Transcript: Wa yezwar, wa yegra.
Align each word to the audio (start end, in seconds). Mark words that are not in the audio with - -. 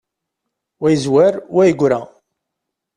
Wa 0.81 0.87
yezwar, 0.93 1.33
wa 1.55 1.63
yegra. 1.67 1.99